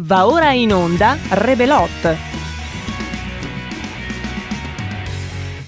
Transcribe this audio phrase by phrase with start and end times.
[0.00, 1.90] Va ora in onda Rebelot.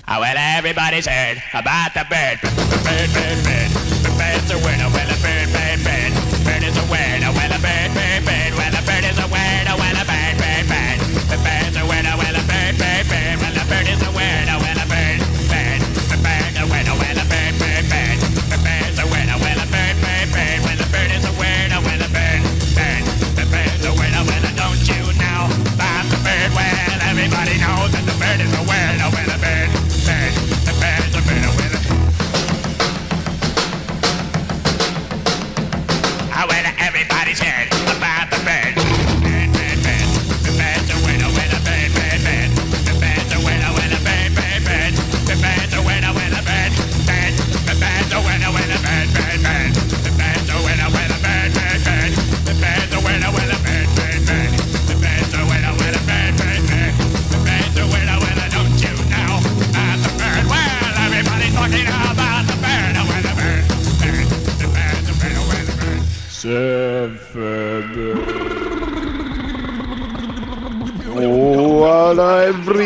[0.06, 2.38] Oh, well, everybody's heard about the bird.
[2.86, 3.70] Bird, bird, bird.
[4.06, 4.86] The bird's a winner.
[4.94, 6.12] Well, a bird, bird, bird.
[6.46, 7.32] Bird is a winner.
[7.34, 8.52] Well, a bird, bird, bird.
[8.54, 9.74] Well, a bird is a winner.
[9.74, 10.98] Well, a bird, bird, bird.
[11.26, 12.14] The bird's a winner.
[12.14, 13.34] Well, a bird, bird, bird.
[13.42, 14.39] Well, a bird is a winner.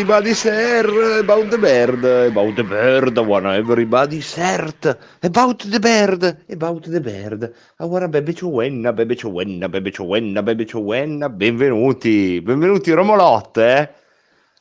[0.05, 6.87] Everybody sir about the bird, about the bird, wanna everybody cert about the bird, about
[6.87, 7.51] the bird.
[7.79, 11.27] Ora bebe ciuenna, bebe ciuenna, bebe ciuenna, bebe ciuenna.
[11.27, 13.89] Benvenuti, benvenuti Romolot, eh?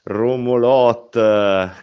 [0.04, 1.12] Romolot,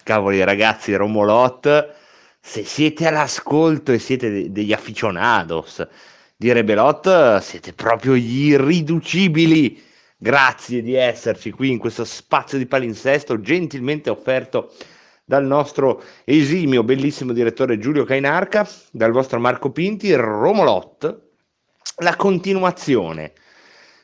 [0.02, 1.94] cavoli ragazzi, Romolot.
[2.40, 5.88] Se siete all'ascolto e siete de- degli aficionados
[6.36, 9.90] di Rebelot, siete proprio gli irriducibili.
[10.24, 14.72] Grazie di esserci qui in questo spazio di palinsesto gentilmente offerto
[15.26, 21.22] dal nostro esimio, bellissimo direttore Giulio Cainarca, dal vostro Marco Pinti, Romolot,
[22.02, 23.34] la continuazione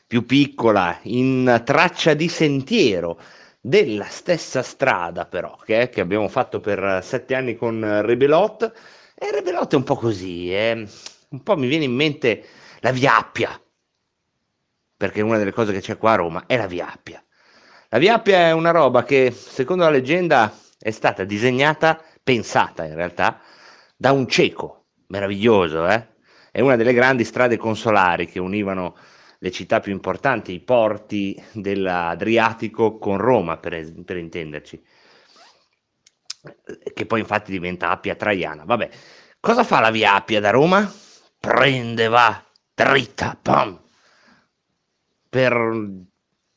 [0.08, 3.22] più piccola in traccia di sentiero
[3.62, 8.72] della stessa strada però che, che abbiamo fatto per sette anni con Rebelot.
[9.14, 10.88] E Rebelot è un po' così, eh.
[11.30, 12.44] un po' mi viene in mente
[12.80, 13.62] la Via Appia
[14.98, 17.24] perché una delle cose che c'è qua a Roma è la Via Appia.
[17.90, 22.96] La Via Appia è una roba che, secondo la leggenda, è stata disegnata, pensata in
[22.96, 23.40] realtà,
[23.96, 26.16] da un cieco, meraviglioso, eh?
[26.52, 28.98] È una delle grandi strade consolari che univano
[29.40, 34.84] le città più importanti, i porti dell'Adriatico con Roma, per, per intenderci,
[36.94, 38.64] che poi infatti diventa Appia Traiana.
[38.66, 38.90] Vabbè,
[39.40, 40.92] cosa fa la Via Appia da Roma?
[41.40, 42.44] Prende, va,
[42.74, 43.80] dritta, pam,
[45.38, 45.54] per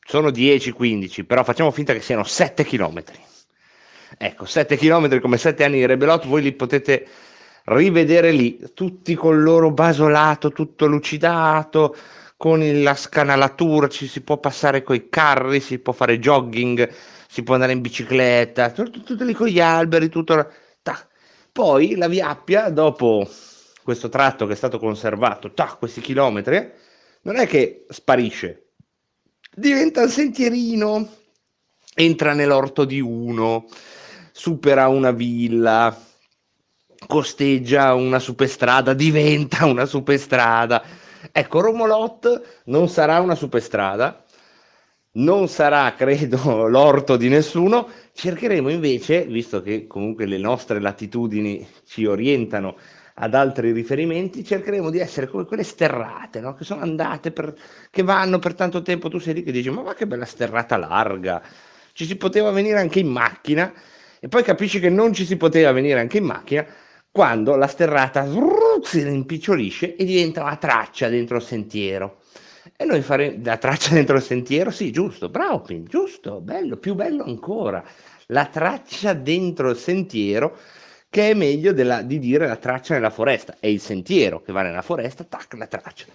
[0.03, 3.03] sono 10-15, però facciamo finta che siano 7 km.
[4.17, 7.07] Ecco, 7 km come 7 anni di Rebelot, voi li potete
[7.65, 11.95] rivedere lì, tutti con il loro basolato, tutto lucidato,
[12.37, 16.89] con la scanalatura, ci si può passare coi carri, si può fare jogging,
[17.27, 20.51] si può andare in bicicletta, tutto, tutto lì con gli alberi, tutto...
[20.81, 21.07] tac.
[21.51, 23.29] Poi la Via Appia, dopo
[23.83, 26.89] questo tratto che è stato conservato, tac, questi chilometri,
[27.23, 28.70] non è che sparisce,
[29.53, 31.09] diventa un sentierino,
[31.95, 33.65] entra nell'orto di uno,
[34.31, 35.95] supera una villa,
[37.05, 40.83] costeggia una superstrada, diventa una superstrada.
[41.31, 44.23] Ecco, Romolot non sarà una superstrada,
[45.13, 47.89] non sarà, credo, l'orto di nessuno.
[48.13, 52.77] Cercheremo invece, visto che comunque le nostre latitudini ci orientano
[53.23, 56.55] ad altri riferimenti, cercheremo di essere come quelle sterrate, no?
[56.55, 57.53] che sono andate, per,
[57.91, 59.09] che vanno per tanto tempo.
[59.09, 61.41] Tu sei lì che dici, ma va che bella sterrata larga,
[61.93, 63.71] ci si poteva venire anche in macchina,
[64.19, 66.65] e poi capisci che non ci si poteva venire anche in macchina
[67.11, 68.27] quando la sterrata
[68.81, 72.21] si rimpicciolisce e diventa una traccia dentro il sentiero.
[72.75, 76.95] E noi fare la traccia dentro il sentiero, sì, giusto, bravo, Pim, giusto, bello, più
[76.95, 77.83] bello ancora.
[78.27, 80.57] La traccia dentro il sentiero,
[81.11, 83.57] che è meglio della- di dire la traccia nella foresta.
[83.59, 86.05] È il sentiero che va nella foresta, tac, la traccia.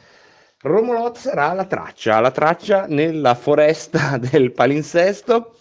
[0.62, 5.58] Romolot sarà la traccia, la traccia nella foresta del palinsesto,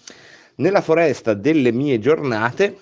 [0.56, 2.78] nella foresta delle mie giornate,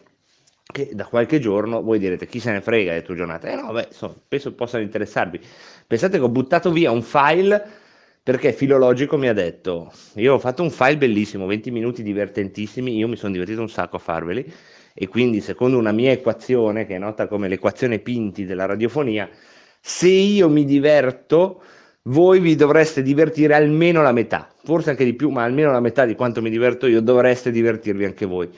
[0.72, 3.52] che da qualche giorno voi direte chi se ne frega delle tue giornate?
[3.52, 5.40] Eh no, beh, insomma, penso possano interessarvi.
[5.88, 7.82] Pensate che ho buttato via un file
[8.22, 13.08] perché Filologico mi ha detto, io ho fatto un file bellissimo, 20 minuti divertentissimi, io
[13.08, 14.54] mi sono divertito un sacco a farveli
[14.94, 19.30] e quindi secondo una mia equazione, che è nota come l'equazione Pinti della radiofonia,
[19.80, 21.62] se io mi diverto,
[22.04, 26.06] voi vi dovreste divertire almeno la metà, forse anche di più, ma almeno la metà
[26.06, 28.50] di quanto mi diverto io, dovreste divertirvi anche voi.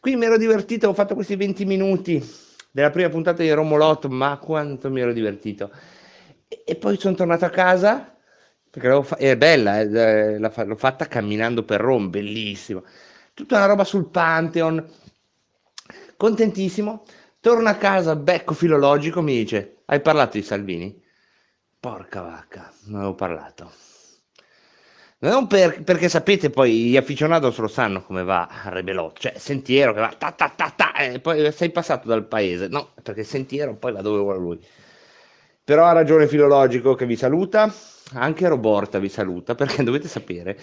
[0.00, 2.22] Quindi mi ero divertito, ho fatto questi 20 minuti
[2.70, 5.70] della prima puntata di Romolot, ma quanto mi ero divertito.
[6.64, 8.12] E, poi sono tornato a casa
[8.72, 12.82] perché fa- è bella, è, l'ho fatta camminando per Roma, bellissima.
[13.34, 14.84] Tutta una roba sul Pantheon,
[16.22, 17.02] contentissimo.
[17.40, 21.02] Torno a casa, becco filologico, mi dice, hai parlato di Salvini?
[21.80, 23.72] Porca vacca, non avevo parlato.
[25.18, 29.92] Non per, perché sapete poi gli afficionados lo sanno come va a Rebelot, cioè sentiero
[29.92, 33.74] che va ta ta ta ta e poi sei passato dal paese, no, perché sentiero
[33.74, 34.64] poi va dove vuole lui.
[35.64, 37.72] Però ha ragione filologico che vi saluta,
[38.14, 40.56] anche Roborta vi saluta, perché dovete sapere,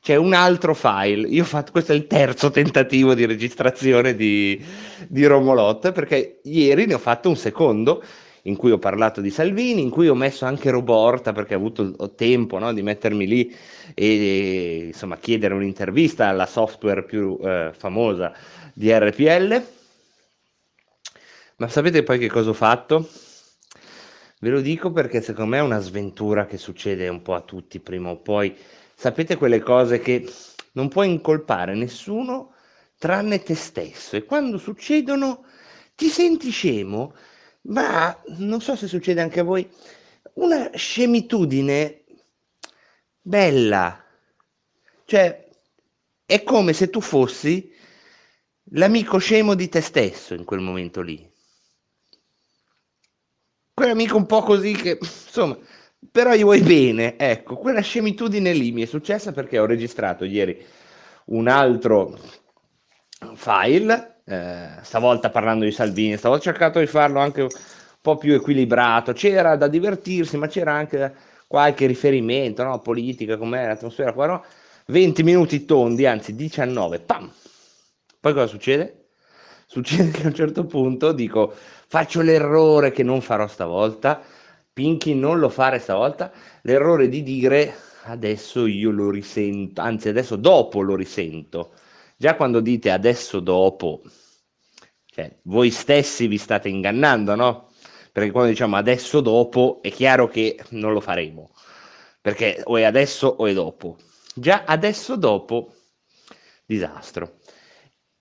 [0.00, 4.62] c'è un altro file, io ho fatto, questo è il terzo tentativo di registrazione di,
[5.08, 8.02] di Romolot, perché ieri ne ho fatto un secondo,
[8.46, 12.14] in cui ho parlato di Salvini, in cui ho messo anche Roborta perché ho avuto
[12.14, 13.54] tempo no, di mettermi lì
[13.94, 18.32] e, insomma, chiedere un'intervista alla software più eh, famosa
[18.72, 19.64] di RPL.
[21.56, 23.08] Ma sapete poi che cosa ho fatto?
[24.38, 27.80] Ve lo dico perché secondo me è una sventura che succede un po' a tutti
[27.80, 28.54] prima o poi.
[28.98, 30.26] Sapete quelle cose che
[30.72, 32.54] non puoi incolpare nessuno
[32.96, 35.44] tranne te stesso e quando succedono
[35.94, 37.14] ti senti scemo
[37.66, 39.68] ma non so se succede anche a voi,
[40.34, 42.04] una scemitudine
[43.20, 44.02] bella.
[45.04, 45.48] Cioè,
[46.24, 47.72] è come se tu fossi
[48.70, 51.28] l'amico scemo di te stesso in quel momento lì.
[53.74, 55.58] Quell'amico un po' così che, insomma,
[56.10, 57.18] però gli vuoi bene.
[57.18, 60.64] Ecco, quella scemitudine lì mi è successa perché ho registrato ieri
[61.26, 62.18] un altro
[63.34, 67.48] file eh, stavolta parlando di Salvini, stavolta ho cercato di farlo anche un
[68.00, 71.14] po' più equilibrato, c'era da divertirsi, ma c'era anche
[71.46, 72.80] qualche riferimento, no?
[72.80, 74.44] politica, com'è l'atmosfera qua, no?
[74.86, 77.30] 20 minuti tondi, anzi 19, pam!
[78.20, 79.06] Poi cosa succede?
[79.66, 84.22] Succede che a un certo punto dico, faccio l'errore che non farò stavolta,
[84.76, 86.30] Pinky non lo fare stavolta,
[86.60, 91.72] l'errore di dire adesso io lo risento, anzi adesso dopo lo risento
[92.18, 94.02] Già quando dite adesso dopo,
[95.06, 97.70] cioè, voi stessi vi state ingannando, no?
[98.10, 101.50] Perché quando diciamo adesso dopo è chiaro che non lo faremo,
[102.20, 103.96] perché o è adesso o è dopo.
[104.34, 105.74] Già adesso dopo,
[106.66, 107.35] disastro.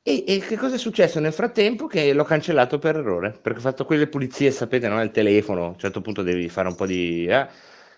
[0.07, 1.87] E, e, che cosa è successo nel frattempo?
[1.87, 5.01] Che l'ho cancellato per errore, perché ho fatto quelle pulizie, sapete, no?
[5.01, 7.25] Il telefono, a un certo punto devi fare un po' di...
[7.25, 7.47] Eh?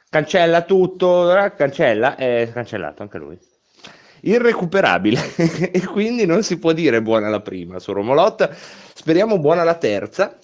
[0.09, 1.53] Cancella tutto, eh?
[1.53, 3.37] cancella, è cancellato anche lui
[4.21, 5.19] irrecuperabile
[5.71, 10.39] e quindi non si può dire buona la prima su Romolotta, speriamo buona la terza,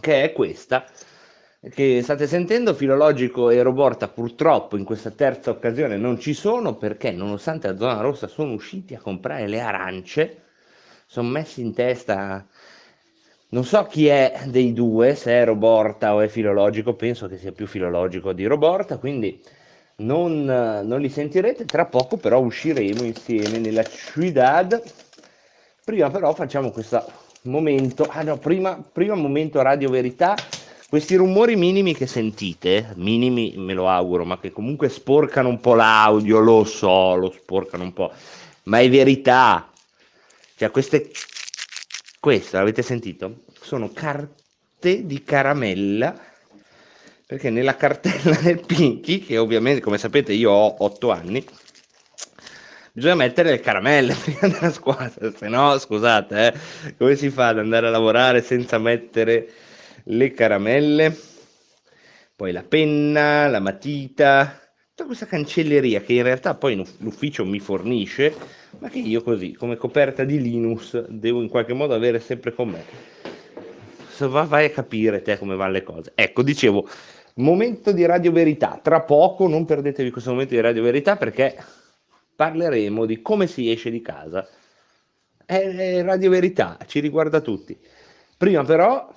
[0.00, 0.86] che è questa
[1.70, 7.10] che state sentendo, Filologico e Roborta purtroppo in questa terza occasione non ci sono perché
[7.10, 10.42] nonostante la zona rossa sono usciti a comprare le arance,
[11.10, 12.46] sono messi in testa,
[13.48, 17.50] non so chi è dei due, se è Roborta o è Filologico, penso che sia
[17.50, 19.42] più Filologico di Roborta, quindi
[19.96, 24.82] non, non, li sentirete, tra poco però usciremo insieme nella Ciudad.
[25.82, 27.02] Prima però facciamo questo
[27.44, 30.34] momento, ah no, prima, prima momento Radio Verità,
[30.90, 35.74] questi rumori minimi che sentite, minimi me lo auguro, ma che comunque sporcano un po'
[35.74, 38.12] l'audio, lo so, lo sporcano un po',
[38.64, 39.70] ma è verità.
[40.58, 41.12] Cioè queste,
[42.18, 43.44] queste, l'avete sentito?
[43.60, 46.20] Sono carte di caramella
[47.24, 51.46] perché nella cartella del Pinky, che ovviamente come sapete io ho 8 anni,
[52.90, 57.60] bisogna mettere le caramelle prima della squadra, se no scusate, eh, come si fa ad
[57.60, 59.48] andare a lavorare senza mettere
[60.02, 61.16] le caramelle?
[62.34, 64.67] Poi la penna, la matita,
[64.98, 68.34] tutta questa cancelleria che in realtà poi l'ufficio mi fornisce,
[68.80, 72.70] ma che io così, come coperta di Linux, devo in qualche modo avere sempre con
[72.70, 72.82] me.
[74.08, 76.10] Se vai a capire te come vanno le cose.
[76.16, 76.88] Ecco, dicevo,
[77.34, 81.56] Momento di Radio Verità, tra poco non perdetevi questo momento di Radio Verità perché
[82.34, 84.48] parleremo di come si esce di casa.
[85.46, 87.78] È Radio Verità, ci riguarda tutti.
[88.36, 89.08] Prima però,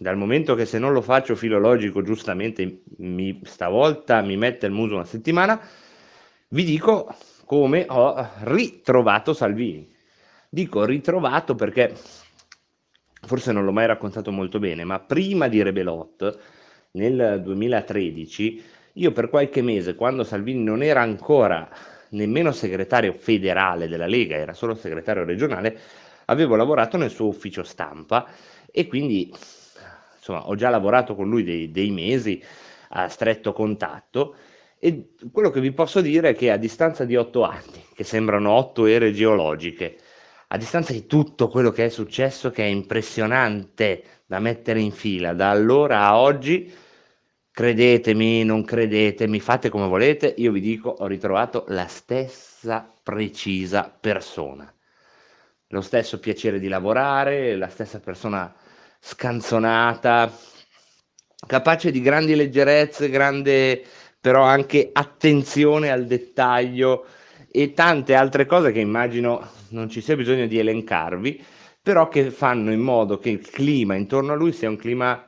[0.00, 4.94] dal momento che se non lo faccio filologico, giustamente mi, stavolta mi mette il muso
[4.94, 5.60] una settimana,
[6.48, 7.14] vi dico
[7.44, 9.86] come ho ritrovato Salvini.
[10.48, 11.92] Dico ritrovato perché
[13.26, 16.38] forse non l'ho mai raccontato molto bene, ma prima di Rebelot
[16.92, 18.64] nel 2013,
[18.94, 21.68] io per qualche mese, quando Salvini non era ancora
[22.12, 25.78] nemmeno segretario federale della Lega, era solo segretario regionale,
[26.24, 28.26] avevo lavorato nel suo ufficio stampa
[28.72, 29.30] e quindi
[30.30, 32.42] insomma ho già lavorato con lui dei, dei mesi
[32.90, 34.36] a stretto contatto.
[34.78, 38.50] E quello che vi posso dire è che a distanza di otto anni, che sembrano
[38.50, 39.96] otto ere geologiche,
[40.48, 45.34] a distanza di tutto quello che è successo, che è impressionante da mettere in fila
[45.34, 46.72] da allora a oggi,
[47.52, 54.72] Credetemi, non credetemi, fate come volete, io vi dico, ho ritrovato la stessa precisa persona,
[55.66, 58.54] lo stesso piacere di lavorare, la stessa persona
[59.00, 60.30] scanzonata,
[61.46, 63.82] capace di grandi leggerezze, grande
[64.20, 67.06] però anche attenzione al dettaglio
[67.50, 71.42] e tante altre cose che immagino non ci sia bisogno di elencarvi,
[71.82, 75.26] però che fanno in modo che il clima intorno a lui sia un clima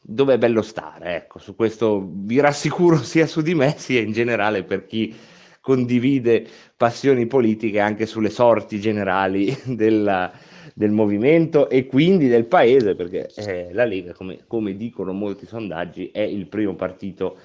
[0.00, 1.16] dove è bello stare.
[1.16, 5.14] Ecco, su questo vi rassicuro sia su di me sia in generale per chi
[5.60, 6.44] condivide
[6.76, 10.32] passioni politiche anche sulle sorti generali della,
[10.74, 16.10] del movimento e quindi del paese, perché eh, la Lega, come, come, dicono molti sondaggi,
[16.12, 17.38] è il primo partito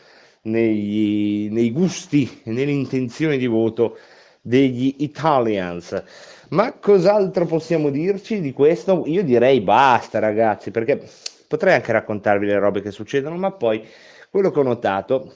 [0.44, 3.98] nei, nei gusti e nelle intenzioni di voto
[4.42, 6.04] degli Italians.
[6.50, 9.04] Ma cos'altro possiamo dirci di questo?
[9.08, 11.02] Io direi basta, ragazzi, perché
[11.48, 13.86] potrei anche raccontarvi le robe che succedono, ma poi
[14.30, 15.34] quello che ho notato,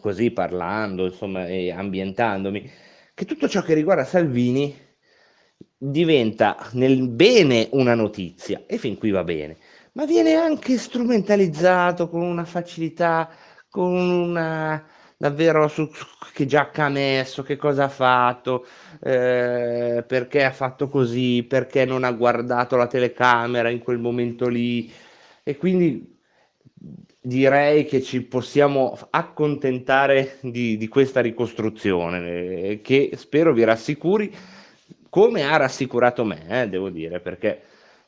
[0.00, 2.70] così parlando, insomma, e ambientandomi,
[3.14, 4.83] che tutto ciò che riguarda Salvini
[5.90, 9.56] diventa nel bene una notizia, e fin qui va bene,
[9.92, 13.28] ma viene anche strumentalizzato con una facilità,
[13.68, 14.84] con una
[15.16, 18.66] davvero su, su che giacca ha messo, che cosa ha fatto,
[19.02, 24.90] eh, perché ha fatto così, perché non ha guardato la telecamera in quel momento lì.
[25.42, 26.16] E quindi
[27.20, 34.34] direi che ci possiamo accontentare di, di questa ricostruzione, eh, che spero vi rassicuri,
[35.14, 37.60] come ha rassicurato me, eh, devo dire, perché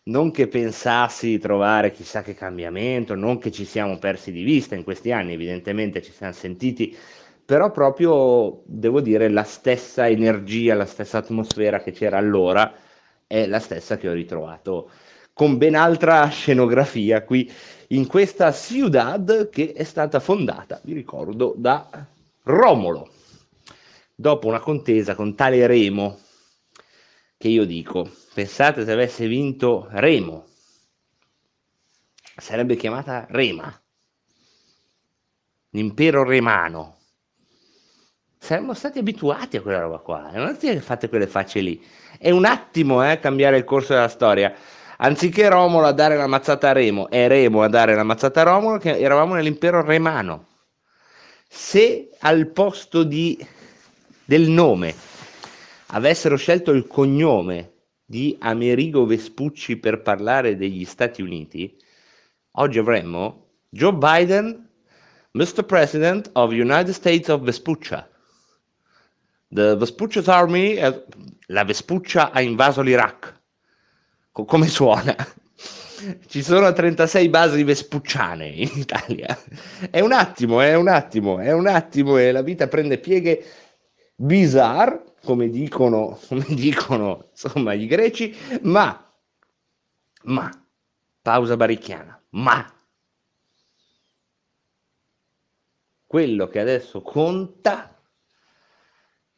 [0.07, 4.75] non che pensassi di trovare chissà che cambiamento, non che ci siamo persi di vista
[4.75, 6.97] in questi anni, evidentemente ci siamo sentiti
[7.45, 12.75] però proprio devo dire la stessa energia, la stessa atmosfera che c'era allora
[13.25, 14.91] è la stessa che ho ritrovato
[15.33, 17.49] con ben altra scenografia qui
[17.89, 21.89] in questa ciudad che è stata fondata, vi ricordo, da
[22.43, 23.11] Romolo.
[24.13, 26.25] Dopo una contesa con tale Remo,
[27.39, 30.47] che io dico, pensate se avesse vinto Remo,
[32.37, 33.83] sarebbe chiamata Rema,
[35.71, 36.97] l'impero remano,
[38.39, 40.31] saremmo stati abituati a quella roba qua.
[40.33, 41.85] Non è che fate quelle facce lì.
[42.19, 44.55] È un attimo eh, cambiare il corso della storia.
[44.99, 48.45] Anziché Romolo a dare la mazzata a Remo e Remo a dare la mazzata a
[48.45, 50.47] Romolo, che eravamo nell'impero remano.
[51.49, 53.39] Se al posto di,
[54.25, 55.16] del nome
[55.89, 57.73] avessero scelto il cognome
[58.05, 61.77] di Amerigo Vespucci per parlare degli Stati Uniti,
[62.53, 64.69] oggi avremmo Joe Biden,
[65.33, 65.65] Mr.
[65.65, 68.09] President of United States of Vespuccia.
[69.49, 70.79] The Vespuccia's Army,
[71.47, 73.41] la Vespuccia ha invaso l'Iraq.
[74.33, 75.15] Co- come suona?
[76.27, 79.37] Ci sono 36 basi vespucciane in Italia.
[79.91, 83.43] È un attimo, è un attimo, è un attimo e la vita prende pieghe
[84.15, 89.13] bizarre, come dicono, come dicono insomma i greci, ma,
[90.23, 90.67] ma,
[91.21, 92.73] pausa baricchiana, ma
[96.07, 98.01] quello che adesso conta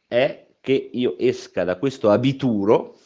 [0.07, 2.97] è che io esca da questo abituro,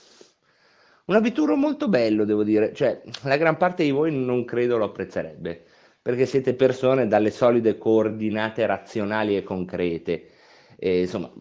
[1.06, 4.86] un abituro molto bello, devo dire, cioè la gran parte di voi non credo lo
[4.86, 5.66] apprezzerebbe,
[6.02, 10.28] perché siete persone dalle solide coordinate razionali e concrete.
[10.86, 11.32] E, insomma,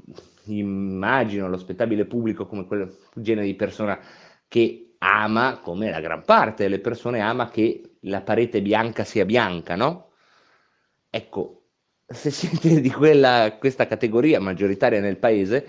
[0.45, 3.99] immagino lo spettabile pubblico come quel genere di persona
[4.47, 9.75] che ama, come la gran parte delle persone ama che la parete bianca sia bianca,
[9.75, 10.13] no?
[11.11, 11.71] Ecco,
[12.07, 15.67] se siete di quella, questa categoria maggioritaria nel paese,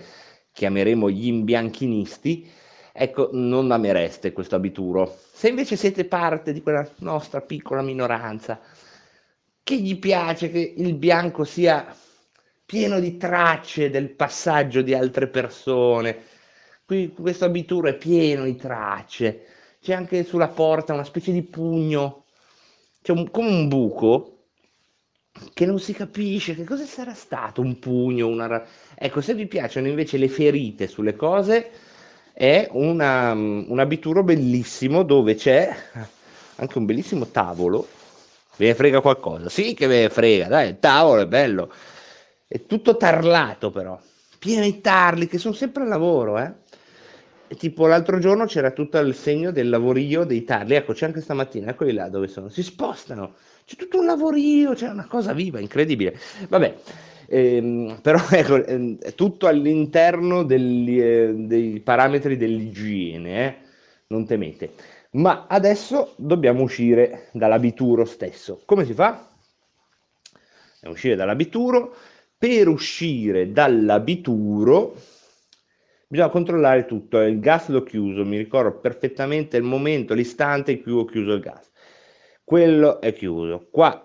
[0.52, 2.48] chiameremo gli imbianchinisti,
[2.92, 5.18] ecco, non amereste questo abituro.
[5.32, 8.60] Se invece siete parte di quella nostra piccola minoranza,
[9.64, 11.92] che gli piace che il bianco sia
[12.74, 16.22] pieno di tracce del passaggio di altre persone,
[16.84, 19.44] qui questo abituro è pieno di tracce,
[19.80, 22.24] c'è anche sulla porta una specie di pugno,
[23.00, 24.46] c'è un, come un buco
[25.52, 28.66] che non si capisce che cosa sarà stato un pugno, una...
[28.96, 31.70] ecco se vi piacciono invece le ferite sulle cose
[32.32, 35.72] è una, un abituro bellissimo dove c'è
[36.56, 37.86] anche un bellissimo tavolo.
[38.56, 39.48] Ve ne frega qualcosa?
[39.48, 41.72] Sì che ve ne frega dai il tavolo è bello
[42.46, 43.98] è tutto tarlato però
[44.38, 46.52] pieno di tarli che sono sempre al lavoro eh
[47.56, 51.70] tipo l'altro giorno c'era tutto il segno del lavorio dei tarli ecco c'è anche stamattina
[51.70, 53.34] eccoli là dove sono si spostano
[53.66, 56.18] c'è tutto un lavorio, c'è una cosa viva, incredibile.
[56.48, 56.76] Vabbè,
[57.28, 63.56] ehm, però ecco, ehm, è tutto all'interno degli, eh, dei parametri dell'igiene, eh?
[64.08, 64.72] non temete.
[65.12, 68.60] Ma adesso dobbiamo uscire dall'abituro stesso.
[68.66, 69.30] Come si fa?
[70.74, 71.94] Dobbiamo uscire dall'abituro.
[72.44, 74.94] Per uscire dall'abituro
[76.06, 77.18] bisogna controllare tutto.
[77.22, 81.40] Il gas l'ho chiuso, mi ricordo perfettamente il momento, l'istante in cui ho chiuso il
[81.40, 81.70] gas.
[82.44, 83.68] Quello è chiuso.
[83.70, 84.02] Qua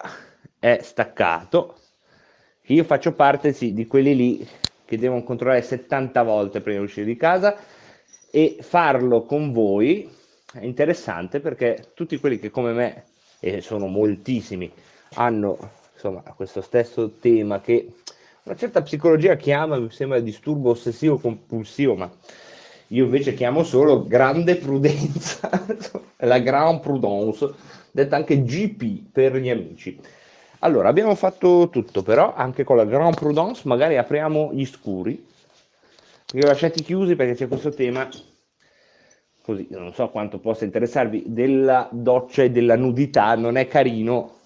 [0.57, 1.79] è staccato.
[2.67, 4.47] Io faccio parte sì, di quelli lì
[4.85, 7.57] che devono controllare 70 volte prima di uscire di casa
[8.31, 10.09] e farlo con voi
[10.53, 13.03] è interessante perché tutti quelli che come me,
[13.41, 14.71] e sono moltissimi,
[15.15, 15.57] hanno
[15.91, 17.95] insomma questo stesso tema che
[18.43, 22.09] una certa psicologia chiama, sembra disturbo ossessivo compulsivo, ma
[22.87, 25.49] io invece chiamo solo grande prudenza,
[26.17, 27.53] la grand prudence,
[27.91, 29.99] detta anche GP per gli amici.
[30.59, 35.25] Allora, abbiamo fatto tutto, però anche con la Grand Prudence magari apriamo gli scuri.
[36.33, 38.09] Li ho lasciati chiusi perché c'è questo tema,
[39.41, 43.35] così non so quanto possa interessarvi, della doccia e della nudità.
[43.35, 44.39] Non è carino,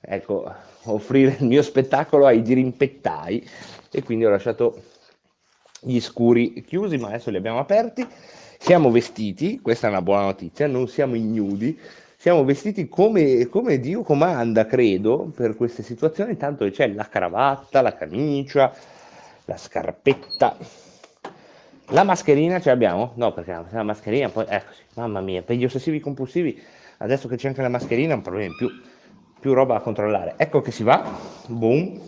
[0.00, 0.50] ecco,
[0.84, 3.48] offrire il mio spettacolo ai dirimpettai
[3.90, 4.82] e quindi ho lasciato
[5.80, 8.06] gli scuri chiusi, ma adesso li abbiamo aperti.
[8.58, 11.76] Siamo vestiti, questa è una buona notizia, non siamo ignudi,
[12.16, 17.96] siamo vestiti come, come, Dio comanda, credo, per queste situazioni, tanto c'è la cravatta, la
[17.96, 18.72] camicia,
[19.46, 20.56] la scarpetta,
[21.88, 23.12] la mascherina ce l'abbiamo?
[23.16, 26.62] No, perché la mascherina poi, eccoci, mamma mia, per gli ossessivi compulsivi,
[26.98, 28.70] adesso che c'è anche la mascherina è un problema in più,
[29.42, 30.34] più roba da controllare.
[30.36, 31.18] Ecco che si va,
[31.48, 32.00] boom,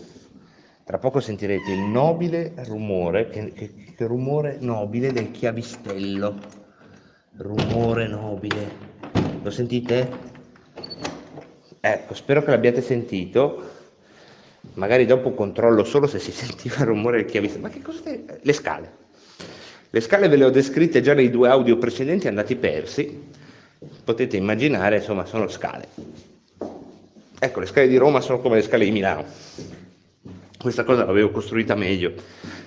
[0.85, 6.33] tra poco sentirete il nobile rumore, che, che, che rumore nobile del chiavistello,
[7.35, 8.71] rumore nobile
[9.43, 10.09] lo sentite?
[11.81, 13.71] Ecco, spero che l'abbiate sentito.
[14.75, 17.59] Magari dopo controllo solo se si sentiva il rumore del chiavista.
[17.59, 17.99] Ma che cosa?
[18.41, 18.91] Le scale.
[19.89, 23.27] Le scale ve le ho descritte già nei due audio precedenti andati persi.
[24.05, 26.34] Potete immaginare, insomma, sono scale.
[27.39, 29.25] Ecco, le scale di Roma sono come le scale di Milano.
[30.57, 32.13] Questa cosa l'avevo costruita meglio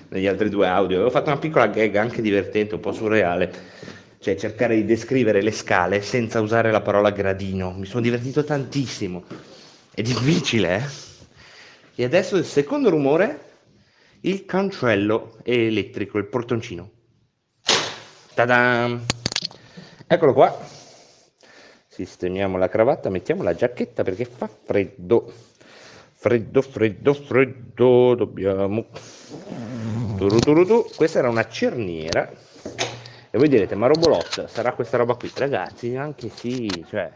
[0.09, 0.95] negli altri due audio.
[0.97, 5.51] Avevo fatto una piccola gag anche divertente, un po' surreale cioè cercare di descrivere le
[5.51, 7.71] scale senza usare la parola gradino.
[7.71, 9.23] Mi sono divertito tantissimo.
[9.93, 11.07] È difficile, eh?
[11.95, 13.39] E adesso il secondo rumore,
[14.21, 16.91] il cancello elettrico, il portoncino.
[18.33, 18.99] Ta-da!
[20.05, 20.78] Eccolo qua.
[21.99, 25.29] Sistemiamo la cravatta, mettiamo la giacchetta perché fa freddo.
[26.13, 28.15] Freddo, freddo, freddo.
[28.15, 28.85] Dobbiamo...
[30.15, 30.85] Turu, turu, tu.
[30.95, 32.31] Questa era una cerniera
[33.31, 35.29] e voi direte, ma Robolot sarà questa roba qui?
[35.35, 37.11] Ragazzi, anche sì, cioè,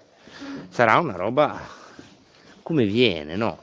[0.67, 1.57] sarà una roba
[2.61, 3.57] come viene, no?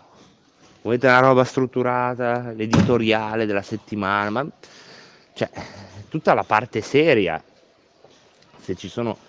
[0.81, 4.47] Volete una roba strutturata, l'editoriale della settimana, ma
[5.35, 5.51] cioè,
[6.09, 7.45] tutta la parte seria,
[8.59, 9.29] se ci sono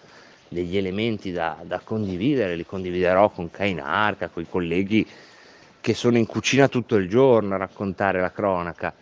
[0.51, 5.07] degli elementi da, da condividere, li condividerò con Kainarca, con i colleghi
[5.79, 8.93] che sono in cucina tutto il giorno a raccontare la cronaca.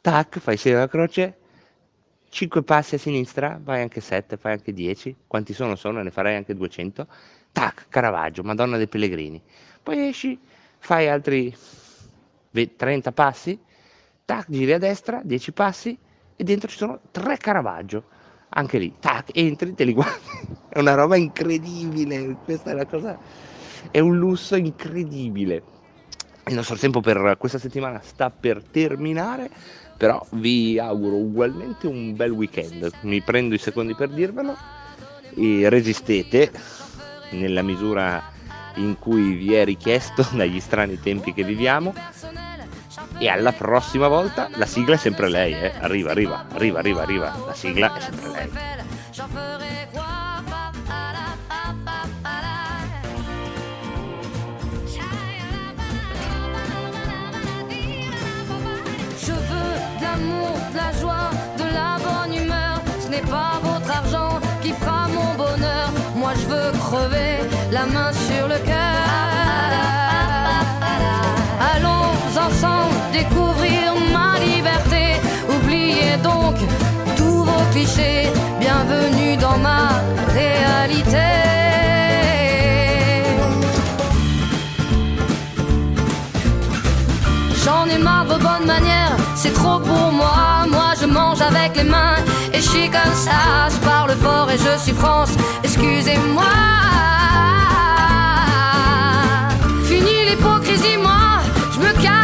[0.00, 1.38] tac, fai segno della croce,
[2.28, 6.36] 5 passi a sinistra, vai anche 7, fai anche 10, quanti sono sono, ne farai
[6.36, 7.06] anche 200,
[7.52, 9.40] tac, Caravaggio, Madonna dei Pellegrini,
[9.82, 10.38] poi esci,
[10.78, 11.54] fai altri
[12.76, 13.58] 30 passi,
[14.24, 15.98] tac, giri a destra, 10 passi
[16.36, 18.04] e dentro ci sono 3 Caravaggio,
[18.50, 20.28] anche lì, tac, entri, te li guardi,
[20.68, 23.18] è una roba incredibile, questa è la cosa,
[23.90, 25.62] è un lusso incredibile.
[26.46, 29.50] Il nostro tempo per questa settimana sta per terminare,
[29.96, 32.90] però vi auguro ugualmente un bel weekend.
[33.02, 34.54] Mi prendo i secondi per dirvelo
[35.34, 36.52] e resistete
[37.30, 38.22] nella misura
[38.76, 41.94] in cui vi è richiesto dagli strani tempi che viviamo.
[43.24, 45.72] E alla prossima volta la sigla è sempre lei, eh?
[45.80, 48.50] arriva, arriva, arriva, arriva, arriva, la sigla è sempre lei.
[59.18, 62.82] Je veux de l'amour, de la joie, de la bonne humeur.
[63.00, 65.90] Ce n'est pas votre argent qui fera mon bonheur.
[66.14, 67.38] Moi je veux crever
[67.72, 69.43] la main sur le cœur.
[73.20, 75.04] Découvrir ma liberté.
[75.54, 76.56] Oubliez donc
[77.16, 78.28] tous vos clichés.
[78.58, 79.82] Bienvenue dans ma
[80.40, 81.28] réalité.
[87.64, 90.66] J'en ai marre de vos bonnes manières, c'est trop pour moi.
[90.76, 92.18] Moi je mange avec les mains
[92.52, 93.68] et je suis comme ça.
[93.74, 96.54] Je parle fort et je suis France, excusez-moi.
[99.88, 101.24] Fini l'hypocrisie, moi,
[101.74, 102.23] je me casse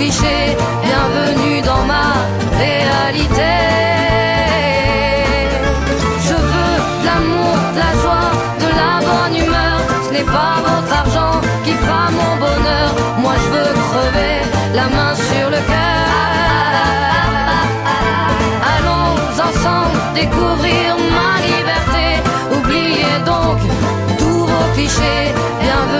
[0.00, 2.14] Bienvenue dans ma
[2.56, 3.52] réalité.
[6.26, 8.30] Je veux de l'amour, de la joie,
[8.64, 9.78] de la bonne humeur.
[10.06, 12.88] Ce n'est pas votre argent qui fera mon bonheur.
[13.18, 14.36] Moi je veux crever
[14.74, 16.08] la main sur le cœur.
[18.74, 19.12] Allons
[19.48, 22.06] ensemble découvrir ma liberté.
[22.56, 23.58] Oubliez donc
[24.18, 25.34] tous vos clichés.
[25.60, 25.99] Bienvenue